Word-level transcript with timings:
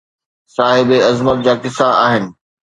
صاحبِ 0.55 0.89
عظمت 1.07 1.45
جا 1.45 1.53
قصا 1.63 1.89
آهن 2.05 2.33